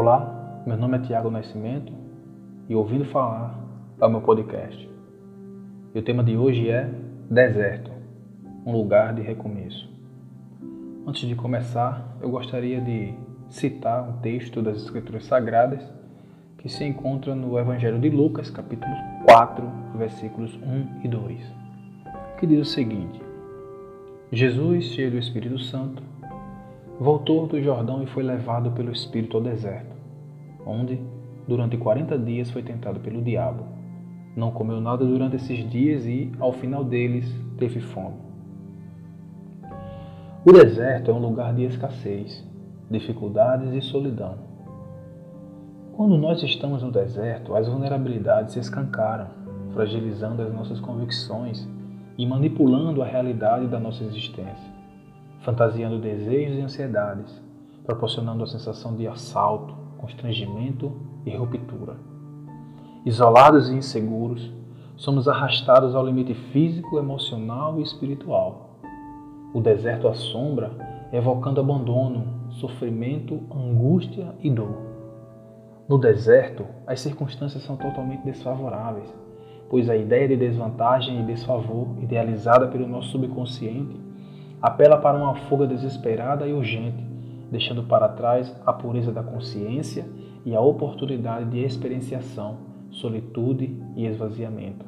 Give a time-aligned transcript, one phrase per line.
[0.00, 1.92] Olá, meu nome é Tiago Nascimento
[2.68, 3.58] e ouvindo falar
[4.00, 4.88] ao meu podcast.
[5.92, 6.88] E o tema de hoje é
[7.28, 7.90] Deserto,
[8.64, 9.90] um lugar de recomeço.
[11.04, 13.12] Antes de começar, eu gostaria de
[13.48, 15.82] citar um texto das Escrituras Sagradas
[16.58, 21.54] que se encontra no Evangelho de Lucas, capítulo 4, versículos 1 e 2,
[22.38, 23.20] que diz o seguinte:
[24.30, 26.04] Jesus, cheio do Espírito Santo,
[27.00, 29.94] voltou do Jordão e foi levado pelo Espírito ao deserto,
[30.66, 31.00] onde,
[31.46, 33.64] durante quarenta dias, foi tentado pelo diabo.
[34.36, 38.16] Não comeu nada durante esses dias e, ao final deles, teve fome.
[40.44, 42.44] O deserto é um lugar de escassez,
[42.90, 44.36] dificuldades e solidão.
[45.92, 49.28] Quando nós estamos no deserto, as vulnerabilidades se escancaram,
[49.72, 51.68] fragilizando as nossas convicções
[52.16, 54.78] e manipulando a realidade da nossa existência
[55.40, 57.42] fantasiando desejos e ansiedades,
[57.84, 60.92] proporcionando a sensação de assalto, constrangimento
[61.24, 61.96] e ruptura.
[63.04, 64.52] Isolados e inseguros,
[64.96, 68.78] somos arrastados ao limite físico, emocional e espiritual.
[69.54, 70.72] O deserto assombra,
[71.12, 74.88] evocando abandono, sofrimento, angústia e dor.
[75.88, 79.08] No deserto, as circunstâncias são totalmente desfavoráveis,
[79.70, 84.07] pois a ideia de desvantagem e desfavor, idealizada pelo nosso subconsciente,
[84.60, 87.04] apela para uma fuga desesperada e urgente,
[87.50, 90.06] deixando para trás a pureza da consciência
[90.44, 92.58] e a oportunidade de experienciação,
[92.90, 94.84] solitude e esvaziamento.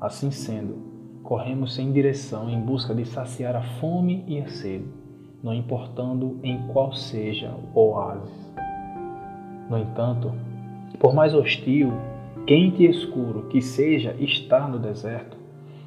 [0.00, 0.76] Assim sendo,
[1.22, 4.86] corremos sem direção em busca de saciar a fome e a sede,
[5.42, 8.54] não importando em qual seja o oásis.
[9.70, 10.32] No entanto,
[10.98, 11.92] por mais hostil,
[12.46, 15.36] quente e escuro que seja estar no deserto,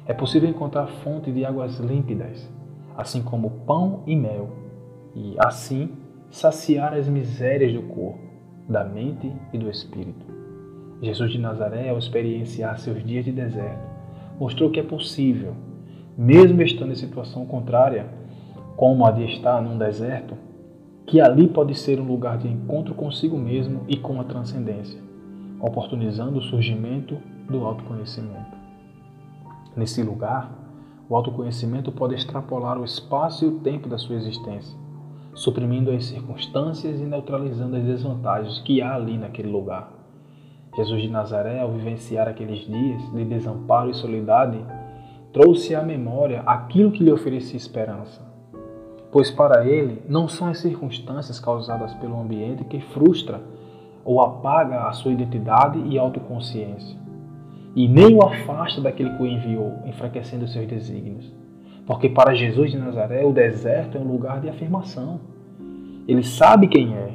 [0.06, 2.48] é possível encontrar fonte de águas límpidas
[2.96, 4.50] assim como pão e mel,
[5.14, 5.90] e assim
[6.30, 8.20] saciar as misérias do corpo,
[8.68, 10.24] da mente e do espírito.
[11.02, 13.82] Jesus de Nazaré, ao experienciar seus dias de deserto,
[14.38, 15.54] mostrou que é possível,
[16.16, 18.06] mesmo estando em situação contrária,
[18.76, 20.36] como a de estar num deserto,
[21.06, 25.00] que ali pode ser um lugar de encontro consigo mesmo e com a transcendência,
[25.60, 27.18] oportunizando o surgimento
[27.50, 28.56] do autoconhecimento.
[29.76, 30.61] Nesse lugar,
[31.08, 34.78] o autoconhecimento pode extrapolar o espaço e o tempo da sua existência,
[35.34, 39.92] suprimindo as circunstâncias e neutralizando as desvantagens que há ali naquele lugar.
[40.74, 44.58] Jesus de Nazaré, ao vivenciar aqueles dias de desamparo e solidade,
[45.32, 48.22] trouxe à memória aquilo que lhe oferecia esperança.
[49.10, 53.42] Pois para ele não são as circunstâncias causadas pelo ambiente que frustra
[54.04, 56.98] ou apaga a sua identidade e autoconsciência,
[57.74, 61.32] e nem o afasta daquele que o enviou, enfraquecendo seus desígnios.
[61.86, 65.20] Porque para Jesus de Nazaré, o deserto é um lugar de afirmação.
[66.06, 67.10] Ele sabe quem é,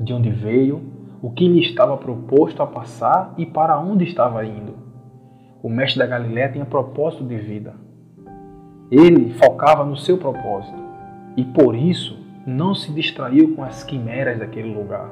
[0.00, 0.82] de onde veio,
[1.22, 4.74] o que lhe estava proposto a passar e para onde estava indo.
[5.62, 7.74] O mestre da Galiléia tinha propósito de vida.
[8.90, 10.78] Ele focava no seu propósito
[11.36, 15.10] e por isso não se distraiu com as quimeras daquele lugar.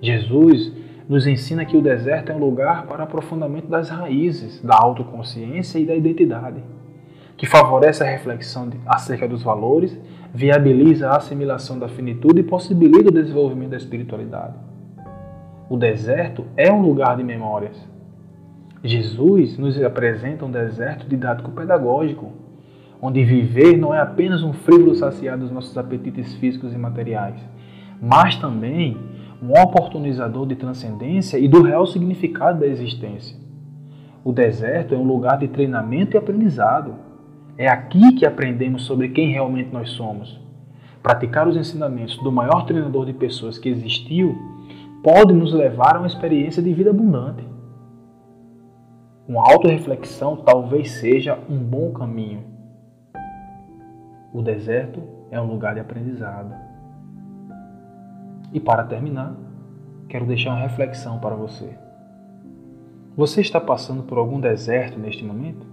[0.00, 0.72] Jesus
[1.08, 5.84] nos ensina que o deserto é um lugar para aprofundamento das raízes, da autoconsciência e
[5.84, 6.62] da identidade,
[7.36, 9.98] que favorece a reflexão acerca dos valores,
[10.32, 14.54] viabiliza a assimilação da finitude e possibilita o desenvolvimento da espiritualidade.
[15.68, 17.76] O deserto é um lugar de memórias.
[18.84, 22.32] Jesus nos apresenta um deserto didático-pedagógico,
[23.00, 27.36] onde viver não é apenas um frívolo saciar dos nossos apetites físicos e materiais,
[28.00, 28.96] mas também
[29.42, 33.36] um oportunizador de transcendência e do real significado da existência.
[34.24, 36.94] O deserto é um lugar de treinamento e aprendizado.
[37.58, 40.40] É aqui que aprendemos sobre quem realmente nós somos.
[41.02, 44.36] Praticar os ensinamentos do maior treinador de pessoas que existiu
[45.02, 47.44] pode nos levar a uma experiência de vida abundante.
[49.26, 52.44] Uma autorreflexão talvez seja um bom caminho.
[54.32, 55.02] O deserto
[55.32, 56.71] é um lugar de aprendizado.
[58.52, 59.34] E para terminar,
[60.08, 61.76] quero deixar uma reflexão para você.
[63.16, 65.66] Você está passando por algum deserto neste momento?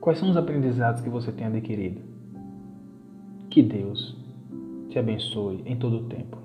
[0.00, 2.00] Quais são os aprendizados que você tem adquirido?
[3.48, 4.16] Que Deus
[4.88, 6.38] te abençoe em todo o tempo.